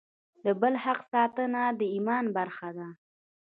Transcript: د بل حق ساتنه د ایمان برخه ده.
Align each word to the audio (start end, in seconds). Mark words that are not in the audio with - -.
د 0.45 0.47
بل 0.61 0.73
حق 0.83 0.99
ساتنه 1.13 1.61
د 1.79 1.81
ایمان 1.95 2.25
برخه 2.37 2.69
ده. 2.77 2.87